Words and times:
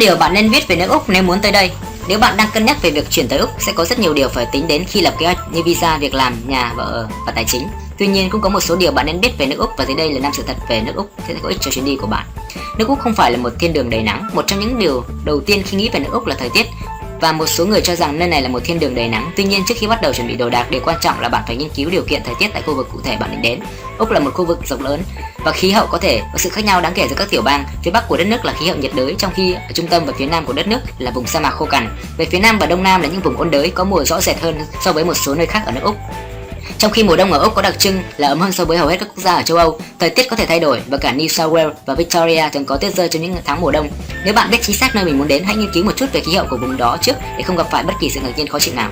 điều 0.00 0.16
bạn 0.16 0.34
nên 0.34 0.50
biết 0.50 0.68
về 0.68 0.76
nước 0.76 0.90
Úc 0.90 1.08
nếu 1.08 1.22
muốn 1.22 1.40
tới 1.42 1.52
đây. 1.52 1.70
Nếu 2.08 2.18
bạn 2.18 2.36
đang 2.36 2.48
cân 2.54 2.64
nhắc 2.64 2.82
về 2.82 2.90
việc 2.90 3.10
chuyển 3.10 3.28
tới 3.28 3.38
Úc 3.38 3.50
sẽ 3.58 3.72
có 3.72 3.84
rất 3.84 3.98
nhiều 3.98 4.14
điều 4.14 4.28
phải 4.28 4.46
tính 4.52 4.68
đến 4.68 4.84
khi 4.84 5.00
lập 5.00 5.14
kế 5.18 5.26
hoạch 5.26 5.38
như 5.52 5.62
visa, 5.62 5.98
việc 5.98 6.14
làm, 6.14 6.36
nhà, 6.46 6.72
vợ 6.76 6.84
ở 6.84 7.08
và 7.26 7.32
tài 7.32 7.44
chính. 7.44 7.68
Tuy 7.98 8.06
nhiên 8.06 8.30
cũng 8.30 8.40
có 8.40 8.48
một 8.48 8.60
số 8.60 8.76
điều 8.76 8.92
bạn 8.92 9.06
nên 9.06 9.20
biết 9.20 9.38
về 9.38 9.46
nước 9.46 9.58
Úc 9.58 9.70
và 9.78 9.84
dưới 9.84 9.96
đây 9.96 10.12
là 10.12 10.20
năm 10.20 10.32
sự 10.34 10.42
thật 10.46 10.56
về 10.68 10.80
nước 10.80 10.92
Úc 10.96 11.10
sẽ 11.28 11.34
có 11.42 11.48
ích 11.48 11.58
cho 11.60 11.70
chuyến 11.70 11.84
đi 11.84 11.96
của 11.96 12.06
bạn. 12.06 12.26
Nước 12.78 12.88
Úc 12.88 12.98
không 13.00 13.14
phải 13.14 13.32
là 13.32 13.38
một 13.38 13.50
thiên 13.58 13.72
đường 13.72 13.90
đầy 13.90 14.02
nắng. 14.02 14.30
Một 14.32 14.44
trong 14.46 14.60
những 14.60 14.78
điều 14.78 15.04
đầu 15.24 15.40
tiên 15.40 15.62
khi 15.66 15.76
nghĩ 15.76 15.88
về 15.92 16.00
nước 16.00 16.10
Úc 16.12 16.26
là 16.26 16.34
thời 16.38 16.48
tiết 16.54 16.66
và 17.20 17.32
một 17.32 17.46
số 17.46 17.66
người 17.66 17.80
cho 17.80 17.94
rằng 17.94 18.18
nơi 18.18 18.28
này 18.28 18.42
là 18.42 18.48
một 18.48 18.60
thiên 18.64 18.78
đường 18.78 18.94
đầy 18.94 19.08
nắng. 19.08 19.32
Tuy 19.36 19.44
nhiên 19.44 19.62
trước 19.68 19.74
khi 19.78 19.86
bắt 19.86 20.02
đầu 20.02 20.12
chuẩn 20.12 20.28
bị 20.28 20.36
đồ 20.36 20.50
đạc, 20.50 20.70
điều 20.70 20.80
quan 20.84 20.96
trọng 21.00 21.20
là 21.20 21.28
bạn 21.28 21.42
phải 21.46 21.56
nghiên 21.56 21.68
cứu 21.68 21.90
điều 21.90 22.02
kiện 22.02 22.22
thời 22.24 22.34
tiết 22.38 22.48
tại 22.52 22.62
khu 22.66 22.74
vực 22.74 22.88
cụ 22.92 22.98
thể 23.04 23.16
bạn 23.16 23.30
định 23.30 23.42
đến. 23.42 23.60
Úc 23.98 24.10
là 24.10 24.20
một 24.20 24.30
khu 24.34 24.44
vực 24.44 24.58
rộng 24.66 24.82
lớn 24.82 25.02
và 25.44 25.52
khí 25.52 25.70
hậu 25.70 25.86
có 25.86 25.98
thể 25.98 26.20
có 26.32 26.38
sự 26.38 26.50
khác 26.50 26.64
nhau 26.64 26.80
đáng 26.80 26.92
kể 26.94 27.06
giữa 27.08 27.16
các 27.16 27.30
tiểu 27.30 27.42
bang. 27.42 27.64
Phía 27.82 27.90
bắc 27.90 28.08
của 28.08 28.16
đất 28.16 28.26
nước 28.26 28.44
là 28.44 28.52
khí 28.52 28.66
hậu 28.66 28.76
nhiệt 28.76 28.92
đới, 28.94 29.14
trong 29.18 29.32
khi 29.34 29.52
ở 29.52 29.72
trung 29.74 29.86
tâm 29.86 30.04
và 30.06 30.12
phía 30.18 30.26
nam 30.26 30.46
của 30.46 30.52
đất 30.52 30.68
nước 30.68 30.80
là 30.98 31.10
vùng 31.10 31.26
sa 31.26 31.40
mạc 31.40 31.50
khô 31.50 31.66
cằn. 31.66 31.96
Về 32.16 32.24
phía 32.24 32.38
nam 32.38 32.58
và 32.58 32.66
đông 32.66 32.82
nam 32.82 33.00
là 33.00 33.08
những 33.08 33.20
vùng 33.20 33.36
ôn 33.36 33.50
đới 33.50 33.70
có 33.70 33.84
mùa 33.84 34.04
rõ 34.04 34.20
rệt 34.20 34.40
hơn 34.40 34.58
so 34.84 34.92
với 34.92 35.04
một 35.04 35.14
số 35.14 35.34
nơi 35.34 35.46
khác 35.46 35.62
ở 35.66 35.72
nước 35.72 35.80
Úc. 35.82 35.96
Trong 36.80 36.92
khi 36.92 37.02
mùa 37.02 37.16
đông 37.16 37.32
ở 37.32 37.38
Úc 37.38 37.54
có 37.54 37.62
đặc 37.62 37.78
trưng 37.78 38.02
là 38.16 38.28
ấm 38.28 38.40
hơn 38.40 38.52
so 38.52 38.64
với 38.64 38.78
hầu 38.78 38.88
hết 38.88 38.96
các 39.00 39.08
quốc 39.08 39.22
gia 39.22 39.34
ở 39.34 39.42
châu 39.42 39.56
Âu, 39.56 39.80
thời 39.98 40.10
tiết 40.10 40.30
có 40.30 40.36
thể 40.36 40.46
thay 40.46 40.60
đổi 40.60 40.80
và 40.86 40.98
cả 40.98 41.12
New 41.12 41.28
South 41.28 41.52
Wales 41.52 41.72
và 41.86 41.94
Victoria 41.94 42.48
thường 42.52 42.64
có 42.64 42.76
tuyết 42.76 42.94
rơi 42.94 43.08
trong 43.08 43.22
những 43.22 43.36
tháng 43.44 43.60
mùa 43.60 43.70
đông. 43.70 43.88
Nếu 44.24 44.34
bạn 44.34 44.50
biết 44.50 44.58
chính 44.62 44.76
xác 44.76 44.94
nơi 44.94 45.04
mình 45.04 45.18
muốn 45.18 45.28
đến, 45.28 45.44
hãy 45.44 45.56
nghiên 45.56 45.72
cứu 45.72 45.84
một 45.84 45.92
chút 45.96 46.06
về 46.12 46.20
khí 46.20 46.34
hậu 46.34 46.46
của 46.50 46.56
vùng 46.56 46.76
đó 46.76 46.96
trước 47.00 47.16
để 47.36 47.42
không 47.42 47.56
gặp 47.56 47.66
phải 47.70 47.82
bất 47.82 47.92
kỳ 48.00 48.10
sự 48.10 48.20
ngạc 48.20 48.38
nhiên 48.38 48.46
khó 48.46 48.58
chịu 48.58 48.74
nào. 48.74 48.90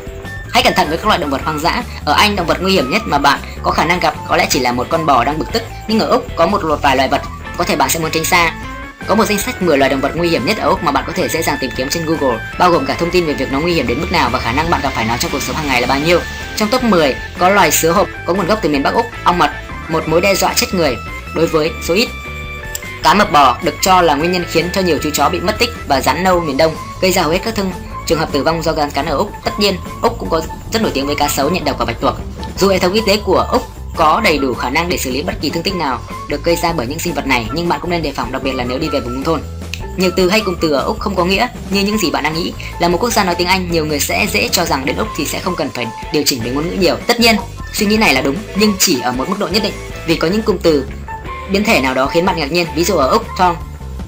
Hãy 0.50 0.62
cẩn 0.62 0.74
thận 0.74 0.88
với 0.88 0.98
các 0.98 1.06
loại 1.06 1.18
động 1.18 1.30
vật 1.30 1.40
hoang 1.44 1.58
dã. 1.58 1.82
Ở 2.04 2.12
Anh, 2.12 2.36
động 2.36 2.46
vật 2.46 2.58
nguy 2.60 2.72
hiểm 2.72 2.90
nhất 2.90 3.02
mà 3.04 3.18
bạn 3.18 3.40
có 3.62 3.70
khả 3.70 3.84
năng 3.84 4.00
gặp 4.00 4.14
có 4.28 4.36
lẽ 4.36 4.46
chỉ 4.50 4.60
là 4.60 4.72
một 4.72 4.86
con 4.90 5.06
bò 5.06 5.24
đang 5.24 5.38
bực 5.38 5.52
tức, 5.52 5.62
nhưng 5.88 6.00
ở 6.00 6.06
Úc 6.06 6.26
có 6.36 6.46
một 6.46 6.64
loạt 6.64 6.82
vài 6.82 6.96
loài 6.96 7.08
vật 7.08 7.22
có 7.56 7.64
thể 7.64 7.76
bạn 7.76 7.90
sẽ 7.90 8.00
muốn 8.00 8.10
tránh 8.10 8.24
xa. 8.24 8.52
Có 9.06 9.14
một 9.14 9.24
danh 9.24 9.38
sách 9.38 9.62
10 9.62 9.78
loài 9.78 9.90
động 9.90 10.00
vật 10.00 10.12
nguy 10.14 10.28
hiểm 10.28 10.46
nhất 10.46 10.58
ở 10.58 10.68
Úc 10.68 10.82
mà 10.82 10.92
bạn 10.92 11.04
có 11.06 11.12
thể 11.12 11.28
dễ 11.28 11.42
dàng 11.42 11.56
tìm 11.60 11.70
kiếm 11.76 11.88
trên 11.90 12.06
Google, 12.06 12.38
bao 12.58 12.70
gồm 12.70 12.86
cả 12.86 12.94
thông 12.94 13.10
tin 13.10 13.26
về 13.26 13.32
việc 13.32 13.52
nó 13.52 13.60
nguy 13.60 13.74
hiểm 13.74 13.86
đến 13.86 14.00
mức 14.00 14.12
nào 14.12 14.30
và 14.32 14.38
khả 14.38 14.52
năng 14.52 14.70
bạn 14.70 14.80
gặp 14.82 14.92
phải 14.94 15.04
nó 15.04 15.16
trong 15.16 15.30
cuộc 15.32 15.42
sống 15.42 15.56
hàng 15.56 15.66
ngày 15.66 15.80
là 15.80 15.86
bao 15.86 15.98
nhiêu. 15.98 16.20
Trong 16.58 16.68
top 16.68 16.82
10 16.82 17.14
có 17.38 17.48
loài 17.48 17.70
sứa 17.70 17.90
hộp 17.90 18.08
có 18.26 18.34
nguồn 18.34 18.46
gốc 18.46 18.58
từ 18.62 18.68
miền 18.68 18.82
Bắc 18.82 18.94
Úc, 18.94 19.06
ong 19.24 19.38
mật, 19.38 19.50
một 19.88 20.08
mối 20.08 20.20
đe 20.20 20.34
dọa 20.34 20.54
chết 20.54 20.66
người 20.72 20.96
đối 21.34 21.46
với 21.46 21.70
số 21.88 21.94
ít. 21.94 22.08
Cá 23.02 23.14
mập 23.14 23.32
bò 23.32 23.58
được 23.62 23.74
cho 23.80 24.02
là 24.02 24.14
nguyên 24.14 24.32
nhân 24.32 24.44
khiến 24.50 24.70
cho 24.72 24.80
nhiều 24.80 24.98
chú 25.02 25.10
chó 25.10 25.28
bị 25.28 25.40
mất 25.40 25.58
tích 25.58 25.70
và 25.88 26.00
rắn 26.00 26.24
nâu 26.24 26.40
miền 26.40 26.56
Đông, 26.56 26.74
gây 27.02 27.12
ra 27.12 27.22
hầu 27.22 27.30
hết 27.30 27.38
các 27.44 27.54
thương 27.54 27.72
trường 28.06 28.18
hợp 28.18 28.32
tử 28.32 28.42
vong 28.42 28.62
do 28.62 28.72
gan 28.72 28.90
cắn 28.90 29.06
ở 29.06 29.16
Úc. 29.16 29.32
Tất 29.44 29.50
nhiên, 29.58 29.76
Úc 30.02 30.18
cũng 30.18 30.30
có 30.30 30.40
rất 30.72 30.82
nổi 30.82 30.90
tiếng 30.94 31.06
với 31.06 31.14
cá 31.14 31.28
sấu 31.28 31.50
nhện 31.50 31.64
độc 31.64 31.78
và 31.78 31.84
bạch 31.84 32.00
tuộc. 32.00 32.14
Dù 32.58 32.68
hệ 32.68 32.78
thống 32.78 32.92
y 32.92 33.00
tế 33.06 33.16
của 33.16 33.46
Úc 33.52 33.62
có 33.96 34.20
đầy 34.24 34.38
đủ 34.38 34.54
khả 34.54 34.70
năng 34.70 34.88
để 34.88 34.98
xử 34.98 35.10
lý 35.10 35.22
bất 35.22 35.34
kỳ 35.40 35.50
thương 35.50 35.62
tích 35.62 35.74
nào 35.74 36.00
được 36.28 36.44
gây 36.44 36.56
ra 36.56 36.72
bởi 36.72 36.86
những 36.86 36.98
sinh 36.98 37.14
vật 37.14 37.26
này, 37.26 37.46
nhưng 37.52 37.68
bạn 37.68 37.80
cũng 37.80 37.90
nên 37.90 38.02
đề 38.02 38.12
phòng 38.12 38.32
đặc 38.32 38.42
biệt 38.42 38.52
là 38.54 38.64
nếu 38.64 38.78
đi 38.78 38.88
về 38.88 39.00
vùng 39.00 39.14
nông 39.14 39.24
thôn. 39.24 39.40
Nhiều 39.98 40.10
từ 40.16 40.30
hay 40.30 40.40
cụm 40.40 40.54
từ 40.60 40.72
ở 40.72 40.82
Úc 40.82 40.98
không 40.98 41.14
có 41.14 41.24
nghĩa 41.24 41.48
như 41.70 41.80
những 41.80 41.98
gì 41.98 42.10
bạn 42.10 42.22
đang 42.22 42.34
nghĩ. 42.34 42.52
Là 42.78 42.88
một 42.88 42.98
quốc 43.00 43.12
gia 43.12 43.24
nói 43.24 43.34
tiếng 43.34 43.46
Anh, 43.46 43.70
nhiều 43.70 43.86
người 43.86 44.00
sẽ 44.00 44.26
dễ 44.32 44.48
cho 44.48 44.64
rằng 44.64 44.86
đến 44.86 44.96
Úc 44.96 45.08
thì 45.16 45.26
sẽ 45.26 45.38
không 45.38 45.56
cần 45.56 45.68
phải 45.74 45.86
điều 46.12 46.22
chỉnh 46.26 46.40
về 46.44 46.50
ngôn 46.50 46.68
ngữ 46.68 46.76
nhiều. 46.80 46.96
Tất 47.06 47.20
nhiên, 47.20 47.36
suy 47.72 47.86
nghĩ 47.86 47.96
này 47.96 48.14
là 48.14 48.20
đúng, 48.20 48.36
nhưng 48.56 48.72
chỉ 48.78 49.00
ở 49.00 49.12
một 49.12 49.28
mức 49.28 49.36
độ 49.38 49.48
nhất 49.48 49.62
định. 49.62 49.74
Vì 50.06 50.16
có 50.16 50.28
những 50.28 50.42
cụm 50.42 50.56
từ 50.58 50.86
biến 51.52 51.64
thể 51.64 51.80
nào 51.80 51.94
đó 51.94 52.06
khiến 52.06 52.26
bạn 52.26 52.36
ngạc 52.36 52.52
nhiên. 52.52 52.66
Ví 52.74 52.84
dụ 52.84 52.96
ở 52.96 53.08
Úc, 53.08 53.26
thong 53.38 53.56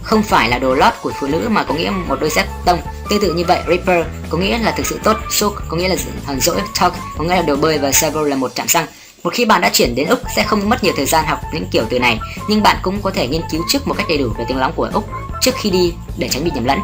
không 0.02 0.22
phải 0.22 0.48
là 0.48 0.58
đồ 0.58 0.74
lót 0.74 0.92
của 1.02 1.12
phụ 1.20 1.26
nữ 1.26 1.48
mà 1.50 1.64
có 1.64 1.74
nghĩa 1.74 1.90
một 2.08 2.20
đôi 2.20 2.30
dép 2.30 2.46
tông. 2.64 2.80
Tương 3.10 3.20
tự 3.20 3.34
như 3.34 3.44
vậy, 3.44 3.60
Ripper 3.68 4.06
có 4.28 4.38
nghĩa 4.38 4.58
là 4.58 4.70
thực 4.70 4.86
sự 4.86 5.00
tốt, 5.04 5.16
Soak 5.30 5.52
có 5.68 5.76
nghĩa 5.76 5.88
là 5.88 5.96
hờn 6.24 6.40
dỗi, 6.40 6.56
Talk 6.80 6.94
có 7.18 7.24
nghĩa 7.24 7.36
là 7.36 7.42
đồ 7.42 7.56
bơi 7.56 7.78
và 7.78 7.92
Several 7.92 8.28
là 8.28 8.36
một 8.36 8.54
trạm 8.54 8.68
xăng. 8.68 8.86
Một 9.22 9.34
khi 9.34 9.44
bạn 9.44 9.60
đã 9.60 9.70
chuyển 9.72 9.94
đến 9.94 10.08
Úc 10.08 10.18
sẽ 10.36 10.42
không 10.42 10.68
mất 10.68 10.84
nhiều 10.84 10.92
thời 10.96 11.06
gian 11.06 11.24
học 11.26 11.40
những 11.54 11.66
kiểu 11.72 11.84
từ 11.90 11.98
này, 11.98 12.18
nhưng 12.48 12.62
bạn 12.62 12.76
cũng 12.82 13.02
có 13.02 13.10
thể 13.10 13.28
nghiên 13.28 13.42
cứu 13.50 13.64
trước 13.68 13.88
một 13.88 13.94
cách 13.96 14.06
đầy 14.08 14.18
đủ 14.18 14.28
về 14.38 14.44
tiếng 14.48 14.58
lóng 14.58 14.72
của 14.72 14.90
Úc 14.92 15.08
trước 15.40 15.54
khi 15.60 15.70
đi 15.70 15.94
để 16.18 16.28
tránh 16.28 16.44
bị 16.44 16.50
nhầm 16.54 16.64
lẫn. 16.64 16.78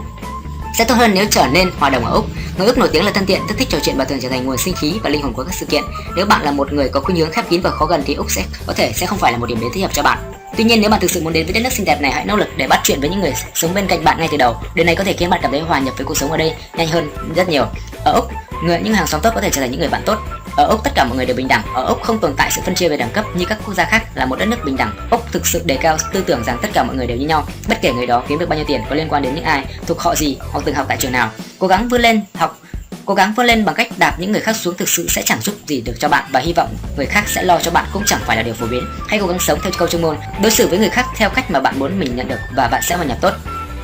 Sẽ 0.79 0.85
tốt 0.85 0.95
hơn 0.95 1.11
nếu 1.15 1.27
trở 1.31 1.47
nên 1.47 1.71
hòa 1.79 1.91
đồng 1.91 2.05
ở 2.05 2.13
Úc. 2.13 2.27
Người 2.59 2.67
Úc 2.67 2.79
nổi 2.79 2.89
tiếng 2.93 3.05
là 3.05 3.11
thân 3.11 3.27
thiện, 3.27 3.47
rất 3.49 3.55
thích 3.59 3.69
trò 3.71 3.79
chuyện 3.83 3.97
và 3.97 4.05
thường 4.05 4.19
trở 4.23 4.29
thành 4.29 4.47
nguồn 4.47 4.59
sinh 4.59 4.75
khí 4.75 4.95
và 5.03 5.11
linh 5.11 5.23
hồn 5.23 5.33
của 5.33 5.45
các 5.45 5.55
sự 5.55 5.67
kiện. 5.67 5.83
Nếu 6.17 6.27
bạn 6.27 6.43
là 6.43 6.51
một 6.51 6.73
người 6.73 6.89
có 6.89 7.01
khuynh 7.01 7.17
hướng 7.17 7.33
khép 7.33 7.49
kín 7.51 7.61
và 7.61 7.71
khó 7.71 7.87
gần 7.87 8.03
thì 8.07 8.15
Úc 8.15 8.31
sẽ 8.31 8.45
có 8.67 8.73
thể 8.73 8.93
sẽ 8.97 9.07
không 9.07 9.19
phải 9.19 9.33
là 9.33 9.39
một 9.39 9.47
điểm 9.47 9.61
đến 9.61 9.71
thích 9.75 9.83
hợp 9.83 9.91
cho 9.93 10.03
bạn. 10.03 10.33
Tuy 10.57 10.65
nhiên 10.65 10.81
nếu 10.81 10.91
bạn 10.91 11.01
thực 11.01 11.11
sự 11.11 11.23
muốn 11.23 11.33
đến 11.33 11.47
với 11.47 11.53
đất 11.53 11.61
nước 11.61 11.73
xinh 11.73 11.85
đẹp 11.85 12.01
này, 12.01 12.13
hãy 12.13 12.25
nỗ 12.25 12.37
lực 12.37 12.49
để 12.57 12.67
bắt 12.67 12.81
chuyện 12.85 13.01
với 13.01 13.11
những 13.11 13.21
người 13.21 13.33
sống 13.55 13.75
bên 13.75 13.87
cạnh 13.87 14.05
bạn 14.05 14.19
ngay 14.19 14.29
từ 14.31 14.37
đầu. 14.37 14.57
Điều 14.75 14.85
này 14.85 14.97
có 14.97 15.05
thể 15.05 15.13
khiến 15.13 15.31
bạn 15.31 15.41
cảm 15.43 15.51
thấy 15.51 15.61
hòa 15.61 15.79
nhập 15.79 15.95
với 15.97 16.07
cuộc 16.07 16.17
sống 16.17 16.31
ở 16.31 16.37
đây 16.37 16.55
nhanh 16.77 16.89
hơn 16.89 17.11
rất 17.37 17.49
nhiều. 17.49 17.65
Ở 18.05 18.13
Úc, 18.13 18.31
người 18.65 18.81
những 18.81 18.95
hàng 18.95 19.07
xóm 19.07 19.21
tốt 19.21 19.31
có 19.35 19.41
thể 19.41 19.51
trở 19.51 19.61
thành 19.61 19.71
những 19.71 19.81
người 19.81 19.89
bạn 19.89 20.03
tốt. 20.07 20.19
Ở 20.57 20.67
Úc 20.67 20.85
tất 20.85 20.91
cả 20.95 21.05
mọi 21.05 21.17
người 21.17 21.27
đều 21.27 21.37
bình 21.37 21.49
đẳng. 21.49 21.63
Ở 21.75 21.85
Úc 21.85 22.03
không 22.03 22.19
tồn 22.19 22.35
tại 22.37 22.51
sự 22.51 22.61
phân 22.65 22.75
chia 22.75 22.89
về 22.89 22.97
đẳng 22.97 23.11
cấp 23.11 23.25
như 23.35 23.45
các 23.45 23.59
quốc 23.65 23.75
gia 23.75 23.85
khác 23.85 24.03
là 24.15 24.27
một 24.27 24.39
đất 24.39 24.49
nước 24.49 24.65
bình 24.65 24.77
đẳng. 24.77 25.09
Úc 25.11 25.33
thực 25.33 25.47
sự 25.47 25.63
đề 25.65 25.77
cao 25.77 25.97
tư 26.13 26.25
tưởng 26.27 26.45
rằng 26.45 26.59
tất 26.63 26.69
cả 26.73 26.83
mọi 26.83 26.97
người 26.97 27.07
đều 27.07 27.17
như 27.17 27.27
nhau, 27.27 27.47
bất 27.69 27.79
kể 27.83 27.93
người 27.93 28.07
đó 28.07 28.23
kiếm 28.29 28.39
được 28.39 28.49
bao 28.49 28.57
nhiêu 28.57 28.67
tiền, 28.69 28.81
có 28.89 28.97
liên 28.97 29.09
quan 29.09 29.23
đến 29.23 29.35
những 29.35 29.45
ai, 29.45 29.65
thuộc 29.87 30.01
họ 30.01 30.15
gì 30.15 30.39
hoặc 30.53 30.65
từng 30.65 30.75
học 30.75 30.87
tại 30.89 30.97
trường 31.01 31.13
nào. 31.13 31.31
Cố 31.59 31.67
gắng 31.67 31.89
vươn 31.89 32.01
lên 32.01 32.23
học 32.35 32.59
cố 33.07 33.15
gắng 33.15 33.33
vươn 33.37 33.47
lên 33.47 33.65
bằng 33.65 33.75
cách 33.75 33.89
đạp 33.99 34.17
những 34.19 34.33
người 34.33 34.41
khác 34.41 34.57
xuống 34.57 34.77
thực 34.77 34.89
sự 34.89 35.09
sẽ 35.09 35.23
chẳng 35.23 35.41
giúp 35.41 35.55
gì 35.67 35.81
được 35.81 35.93
cho 35.99 36.09
bạn 36.09 36.25
và 36.33 36.41
hy 36.41 36.53
vọng 36.53 36.75
người 36.97 37.07
khác 37.07 37.29
sẽ 37.29 37.43
lo 37.43 37.59
cho 37.61 37.71
bạn 37.71 37.85
cũng 37.93 38.03
chẳng 38.07 38.21
phải 38.25 38.37
là 38.37 38.43
điều 38.43 38.55
phổ 38.55 38.67
biến 38.67 38.85
hãy 39.09 39.19
cố 39.21 39.27
gắng 39.27 39.39
sống 39.39 39.59
theo 39.63 39.73
câu 39.79 39.89
chuyên 39.89 40.03
môn 40.03 40.17
đối 40.43 40.51
xử 40.51 40.69
với 40.69 40.79
người 40.79 40.91
khác 40.91 41.07
theo 41.17 41.31
cách 41.31 41.51
mà 41.51 41.61
bạn 41.61 41.79
muốn 41.79 41.99
mình 41.99 42.17
nhận 42.17 42.29
được 42.29 42.39
và 42.57 42.69
bạn 42.69 42.83
sẽ 42.83 42.97
hòa 42.97 43.05
nhập 43.05 43.19
tốt 43.21 43.33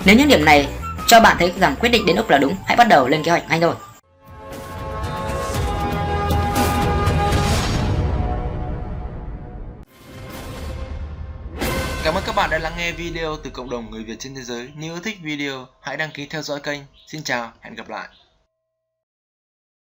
nếu 0.05 0.17
những 0.17 0.29
điểm 0.29 0.45
này 0.45 0.69
cho 1.07 1.21
bạn 1.21 1.37
thấy 1.39 1.53
rằng 1.61 1.77
quyết 1.81 1.89
định 1.89 2.07
đến 2.07 2.17
úc 2.17 2.31
là 2.31 2.39
đúng 2.39 2.57
hãy 2.67 2.77
bắt 2.77 2.89
đầu 2.89 3.09
lên 3.09 3.25
kế 3.25 3.31
hoạch 3.31 3.49
ngay 3.49 3.61
thôi 3.61 3.75
Cảm 12.05 12.15
ơn 12.15 12.23
các 12.27 12.37
bạn 12.37 12.51
đã 12.51 12.59
lắng 12.59 12.73
nghe 12.77 12.93
video 12.93 13.37
từ 13.37 13.51
cộng 13.51 13.71
đồng 13.71 13.91
người 13.91 14.05
Việt 14.05 14.17
trên 14.19 14.35
thế 14.35 14.43
giới. 14.43 14.69
Nếu 14.75 14.95
yêu 14.95 15.01
thích 15.05 15.19
video, 15.23 15.67
hãy 15.81 15.97
đăng 15.97 16.11
ký 16.11 16.27
theo 16.27 16.43
dõi 16.43 16.61
kênh. 16.61 16.81
Xin 17.07 17.23
chào, 17.25 17.53
hẹn 17.61 17.75
gặp 17.75 17.89
lại. 17.89 18.09